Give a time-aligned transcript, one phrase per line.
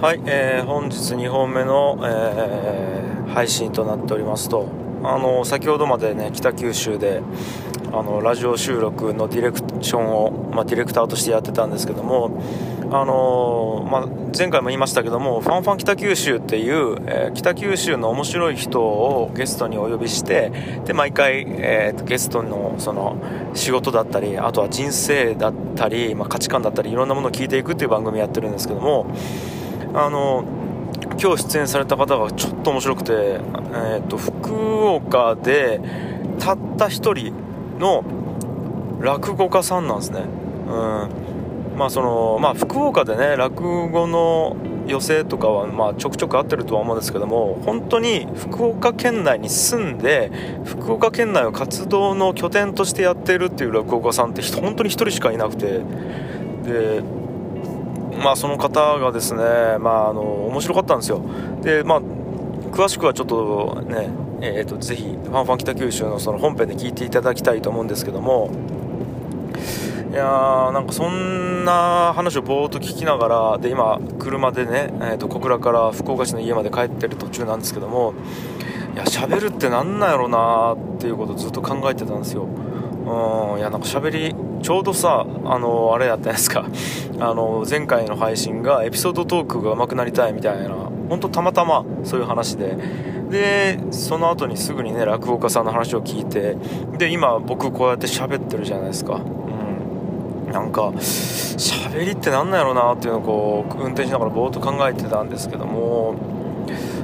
[0.00, 4.68] はい、えー本日2本目の、えー配信となっておりますと
[5.02, 7.20] あの先ほどまでね北九州で
[7.92, 12.42] あのラジオ収録のディレクションを、まあ、ディレクターとしてやってたんですけども
[12.90, 20.50] あのまあ、前回も言いましたけどもファンファン北九州っていう、えー北九州の面白い人をゲストにお呼びして
[20.86, 23.20] で毎回、えーゲストのその
[23.52, 29.06] 仕事だったりあとは人生だったり、まあ、価値観だったりいろんなものを聞いていくっていう番組やってるんですけども
[29.94, 30.44] あの
[31.20, 34.54] 今日出演された方がちょっと面白くて、えー、と福
[34.86, 35.80] 岡で
[36.38, 37.32] たった一人
[37.78, 38.04] の
[39.00, 40.20] 落語家さんなんですね。
[40.68, 41.28] うん
[41.78, 44.56] まあそのまあ、福岡でね落語の
[44.88, 50.32] 寄席とかはまあちょくちょく合ってるとは思うんですけども本当に福岡県内に住んで
[50.64, 55.82] 福岡県内を活動の拠点としてやっているっていう落語家さんって本当に1人しかいなくて
[56.64, 57.02] で
[58.22, 59.40] まあその方がですね
[59.78, 61.22] まああの面白かったんですよ。
[61.62, 62.00] でまあ
[62.72, 68.50] 詳しくはちょっとねえー、とぜひファンファン北九州のその本編で聞いていただきたいと思うんですけども。
[70.10, 78.14] いやーなんかそんな話をぼーっと聞きながらで今車でね、えー、と小倉から福岡市の家まで帰ってる途中なんですけども。
[78.94, 82.44] いや喋るってなんなんやろなーっていうことをずっと考えてたんですよ。
[82.44, 86.66] うんいやなんか喋りちょうどさあのあれやったんですか。
[87.20, 90.74] あの前回の配信がエピソードトークが上手くなりたいみたいな
[91.08, 92.76] 本当たまたまそういう話で。
[93.28, 96.56] でその後にすぐにね落語家さんの話を聞いて
[96.96, 99.20] で今僕こうやって喋ってるじゃないですか。
[100.46, 100.52] うん。
[100.52, 106.14] なんか喋りってなんなんやろうなっていうのをこう運転しながらぼーっと考えてたんですけども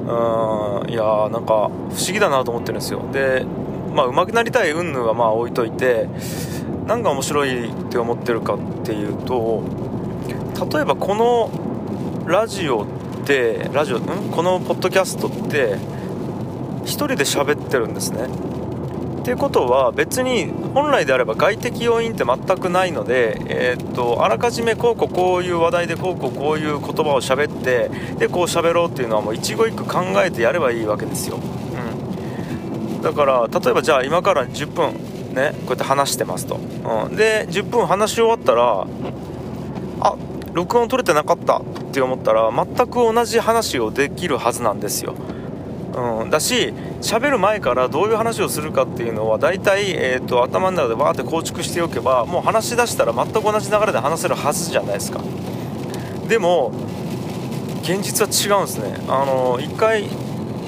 [0.00, 3.02] うんいやーなんか不思議だなと思ってるんですよ。
[3.12, 3.46] で
[3.94, 6.08] まあ上手くなりたい云々はまあ置いといて
[6.90, 9.62] 何が面白いって思ってるかっていうと
[10.72, 11.48] 例えばこの
[12.26, 12.86] ラジオっ
[13.24, 14.02] てラジオん？
[14.32, 15.76] このポッドキャストって
[16.84, 18.24] 一人で喋ってるんですね。
[19.20, 31.40] っていうことは別に本来であれば外的要因って全くないので、えーっとあらかじめこうこうこういう話題でこうこうこういう言葉を喋ってでこう喋ろうっていうのはもう一語一句考えてやればいいわけですよ、う
[32.98, 38.86] ん、だから例えばじゃあ今から10分ねこうやって話してますと、うん、で10分話し終わったら
[40.00, 40.16] あ
[40.52, 45.14] 録音取れてなかったって思ったら全く同じ話をできるはずなんですよ。
[45.92, 55.20] うん、だし喋る前からどういう話をするかっていうのは大体、えー、と頭の中でわーって構築しておけばもう話し出したら全く同じ流れで話せるはずじゃないですか。
[56.28, 56.72] でも
[57.82, 59.04] 現実は違うんですね。
[59.08, 60.08] あの一回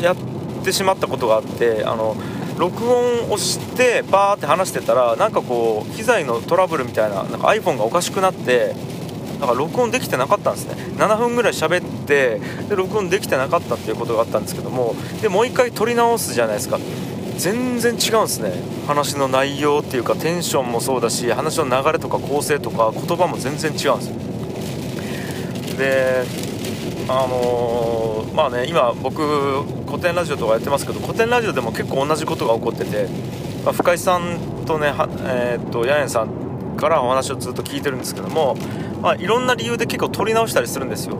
[0.00, 0.16] やっ
[0.64, 2.16] てしまったことがあってあの
[2.58, 8.74] 録音をしてバーって話してたらなんかこう機材のトラブルみたいななんか iPhone がおかしくなって
[9.40, 10.74] だか録音できてなかったんですね。
[10.96, 16.78] 7分ぐらい喋ってで録音できてなかったっていうことがあったんですけどもでもう一回撮り直すじゃないですか。
[17.38, 18.52] 全然違うんですね。
[18.86, 24.14] 話の内容っていうかテンションもそうだし話の流れとか構成とか言葉も全然違うんですよ。
[25.78, 26.24] で
[27.08, 29.22] あのーまあね今僕
[29.86, 33.08] 古典ラジオとかやってますけど古典ラジオでも結構同じことが起こってて、
[33.64, 38.56] まあ深井さんとねはえーっとヤエンさんからお話をずっと聞いてるんですけども
[39.02, 41.16] まあ、いろんな理由で結構撮り直したりするんですよ。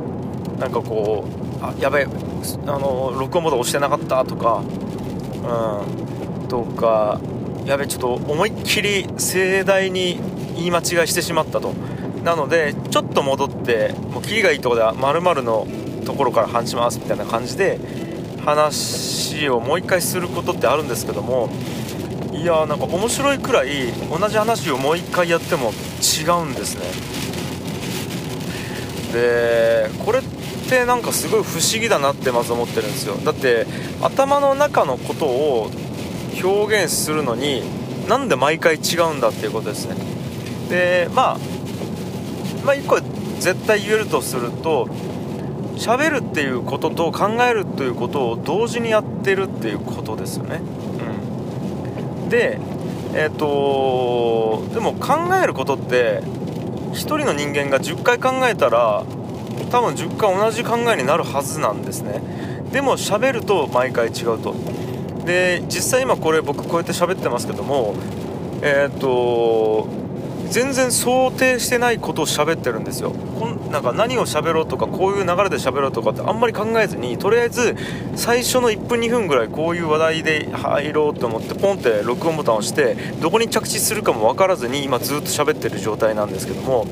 [0.60, 1.24] なんかこ
[1.60, 2.06] うあやべえ
[2.66, 4.62] あの録音ボタン押してなかったとか
[5.42, 7.20] うんとか
[7.66, 10.20] やべえちょっと思いっきり盛大に
[10.54, 11.74] 言い間違いしてしまったと。
[12.24, 15.66] なのでちょっと戻ってもうキリがいいところで〇〇の
[16.04, 17.78] ところから話しますみたいな感じで
[18.44, 21.48] 話をもう一回することってあるんですけども
[22.32, 26.82] いやーなんか面白いくらい同じ話をもう一回やっても違うんですね。
[29.12, 30.22] でこれっ
[30.68, 33.16] てなんかすごい不思議だなってまず思ってるんですよ。
[33.16, 33.66] だって
[34.00, 35.70] 頭の中のことを
[36.42, 37.62] 表現するのに
[38.08, 39.96] なんで毎回違うんだっていうことですね。
[40.70, 41.38] でまあ
[42.64, 43.00] まあ一個
[43.40, 44.86] 絶対言えるとすると
[45.76, 50.60] 喋るっていうことと考えるということを同時にやってるっていうことですよね、
[52.22, 52.60] うん、で
[53.14, 56.20] えっ、とでも考えることって
[56.92, 59.04] 1人の人間が10回考えたら
[59.70, 62.22] 多分10回同じ考えになるはずなんですね。
[62.72, 64.54] でも喋ると毎回違うと。
[65.24, 67.94] で実際今これ僕こうやって喋ってますけども
[68.62, 69.88] えっ、と
[70.52, 73.10] 全然想定してないことを喋ってるんですよ。
[73.10, 77.74] こんなんか何を喋ろうとかこういう流れで喋ろうとかってあんまり考えずにとりあえず
[78.16, 86.86] 最初の1分2分ぐらいこういう話題で入ろうと思ってポンって録音ボタンを押してどこに着地するかも分からずに今ずっと喋ってる状態なんですけども。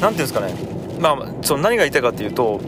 [0.00, 0.54] ていうんですかね。
[0.98, 2.60] まあその何が言いたいかっていうと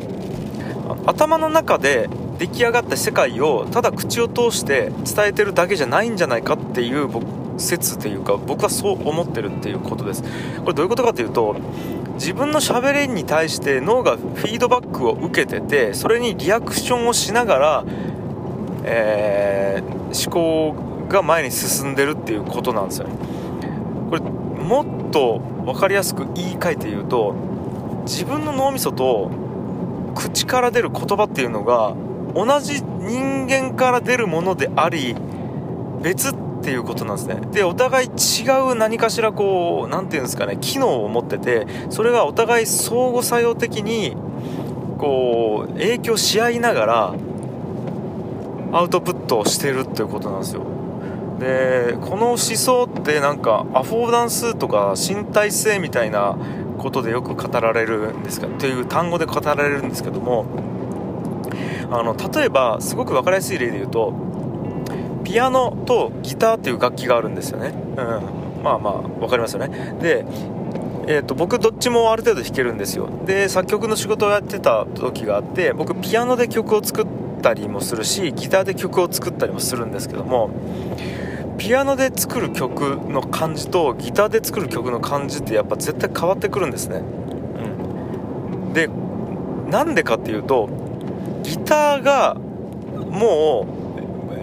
[1.05, 2.09] 頭の中で
[2.39, 10.23] 出来上がった世界をただ口を通して伝えてるだけじゃないんじゃないかっていう僕説というか僕はそう思ってるっていうことです。
[10.61, 11.57] これどういうことかというと
[12.15, 17.85] 自分のしゃべりに対して脳がフィードバックを受けててそれにリアクションをしながら、
[18.85, 23.15] えー、思考が前に進んでるっていうことなんですよね。
[24.11, 27.35] これもっと分かりやすく言い換えて言うと
[28.05, 29.31] 自分の脳みそと
[30.15, 31.95] 口から出る言葉っていうのが
[32.35, 35.15] 同じ人間から出るものであり
[36.03, 37.37] 別ってていうことなんですね。
[37.53, 38.43] でお互い違
[38.73, 44.17] う何かしらこう何て言うんですかね機能を持っててそれがお互い相互作用的に
[44.99, 47.15] こう影響し合いながら
[48.73, 50.63] アウトプットをしてるっていうことなんですよ。
[51.39, 56.37] でこの思想ってなんかアフォーダンスとか身体性みたいな
[56.79, 60.47] ことでよく語られるんですかという単語で語られるんですけども
[61.93, 64.36] あの例えばすごく分かりやすい例で言うと
[65.27, 69.97] ピアノとギターっていう楽器があるんですよね、うん、まあまあ分かりますよね。
[70.01, 70.25] で
[71.09, 73.09] えーと、僕どっちもある程度弾けるんですよ。
[73.27, 77.07] で作曲の仕事をやってた時があって僕ピアノで曲を作っ
[77.43, 80.51] たりもするしギターで曲を作ったりもするんですけども
[81.59, 88.89] ピアノで作る曲の感じとギターで作る曲の感じってやっぱ絶対変わってくるんですね、うん、で
[89.71, 90.69] なんでかっていうと
[91.43, 93.76] ギターがもう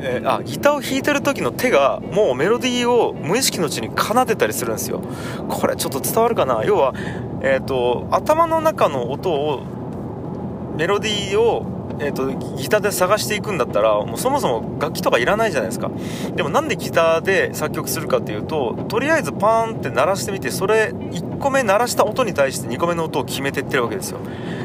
[0.06, 5.02] えー、あギターを弾いてる時の手がもうメロディーを無意識のうちに奏でたりするんですよ。
[5.48, 6.64] これちょっと伝わるかな？
[6.66, 6.94] 要は、
[7.42, 9.64] えーと頭の中の音を
[10.76, 11.66] メロディーを
[12.00, 12.28] えーと、
[12.58, 15.92] ギターで探していくんだったらもうそもそも楽器とかいらないじゃないですか。
[16.36, 24.20] でもなんでギターで作曲するかっていうととりあえずパーンって鳴らしてみてそれ1個目鳴らした音に対して2個目の音を決めてってるわけですよ。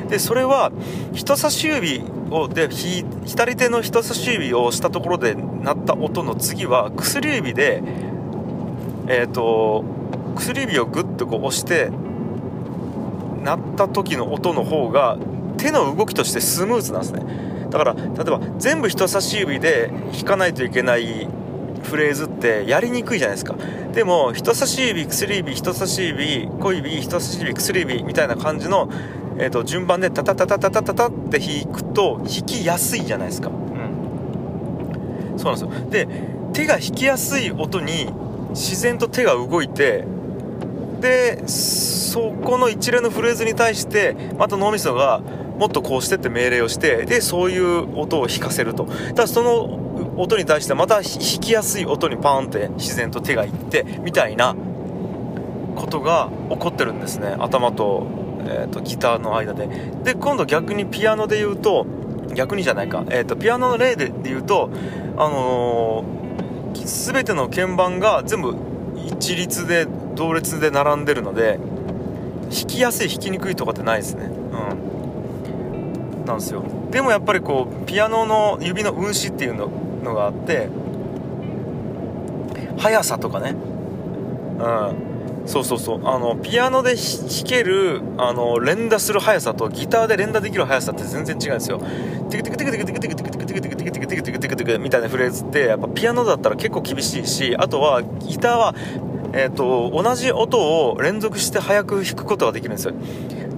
[0.08, 0.72] でそれは
[1.12, 7.82] 人差し指をで左手の人差し指をしたところで鳴った音の次は薬指で
[9.06, 9.84] えっ、ー、と
[10.34, 11.90] 薬指をグッとこう押して
[13.42, 15.18] 鳴った時の音の方が
[15.58, 17.22] 手の動きとしてスムーズなんですね。
[17.70, 21.28] だから例えば全部人差し指で弾かないといけない
[21.82, 23.56] フレーズってやりにくいじゃないですか。
[23.92, 28.88] でも人差し指薬指人差し指小指人差し指薬指みたいな感じの、
[29.38, 33.48] えーと、順番でタタタタタタタタって弾くと弾きやすいじゃないですか。
[33.48, 35.38] うん。
[35.38, 35.90] そうなんですよ。
[35.90, 36.08] で
[36.52, 38.12] 手が弾きやすい音に
[38.50, 40.04] 自然と手が動いて
[41.00, 45.20] でそこの一連のフレーズに対してまた脳みそが
[45.58, 48.86] もっとこうしてって命令をしてでそういう音を弾かせると。
[49.08, 51.02] ただその音に対してまた弾
[51.40, 54.56] きやすい音にパーンって自然と手がいってみたいな
[55.76, 57.36] ことが起こってるんですね。
[57.38, 58.06] 頭と,、
[58.46, 59.68] えーと、ギターの間で。
[60.04, 61.86] で今度逆にピアノで言うと
[62.34, 64.70] 逆にじゃないか、えーと、ピアノの例で言うと
[65.16, 68.54] あのー、全ての鍵盤が全部
[69.06, 71.58] 一律で同列で並んでるので
[72.50, 74.37] 弾きやすい弾きにくいとかってないですね。
[76.28, 76.62] なんですよ。
[76.90, 79.70] でもやっぱりこうピアノの指の運指っていうの
[80.04, 80.68] のがあって
[82.78, 83.54] 速さとかね。
[84.58, 85.08] うん。
[85.46, 86.06] そうそうそう。
[86.06, 91.80] あのピアノで弾けるあの連打する速さとギターで連打できる速さって全然違うんですよ。
[92.30, 98.74] テクテクテクテクテクテクテクテクテクテクテクテクテクテクテクテクみたいなフレーズってやっぱピアノだったら結構厳しいしあとはギターは
[99.32, 102.94] えっ、と同じ音を連続して速く弾くことができるんですよ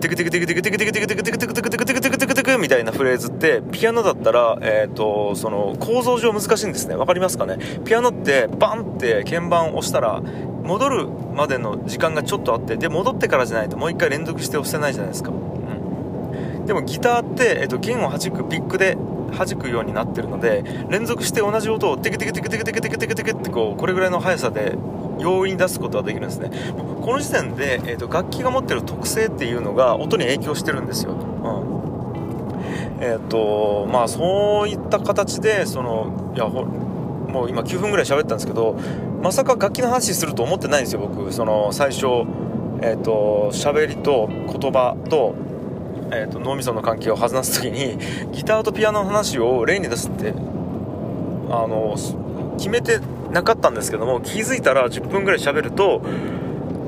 [0.01, 6.97] テクテクテクテクテクテクテクテクテクテクテクテクテクテクテクみたいなフレーズってピアノだったら、えーと、その構造上難しいんですね。
[6.97, 7.59] 分かりますかね？
[7.85, 18.97] ピアノってバンって鍵盤を押したら戻るまでの時間がちょっとあってで戻ってからじゃないともう一回連続して押せないじゃないですか、うん、でもギターって、えーと、弦を弾くピックで
[19.37, 24.77] 弾くようになってるので連続して同じ音をテクテクテクテクテクテクテクテクってこうこれぐらいの速さで
[25.19, 26.51] 容易に出すことができるんですね。
[27.03, 31.15] この時点で、えーと、楽器が持ってる特性っていうのが音に影響してるんですよ、
[33.01, 38.79] え、ー、とまあそういった形でそのいやもう今9分ぐらい喋ったんですけど
[39.23, 41.33] まさか楽器の話すると思ってないんですよ僕。
[41.33, 42.07] その最初
[42.83, 45.35] えっ、ー、と喋りと言葉と
[46.13, 47.97] えーと、脳みその関係を話す時に
[48.33, 51.95] ギターとピアノの話を例に出すってあの
[52.59, 52.99] 決めて
[53.31, 56.03] なかったんですけども気づいたら10分ぐらい喋ると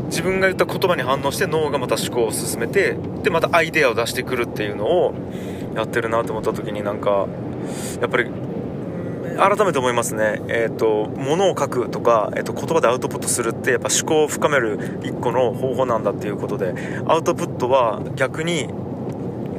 [0.07, 5.15] 自分が言った言葉に反応して脳がまた思考を進めてでまたアイデアを出してくるっていうのを
[5.75, 7.27] やってるなと思った時になんか
[8.01, 8.31] やっぱり
[9.37, 16.75] 改めて思いますね、えーと、物を書くとか、えーと、言葉でアウトプットするってやっぱ思考を深める一個の方法なんだっていうことで
[17.07, 18.69] アウトプットは逆に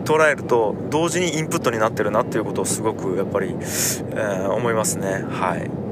[0.05, 5.82] 捉えると同時にインプットになってるなっていうことをすごくやっぱり、えー、思いますねはい。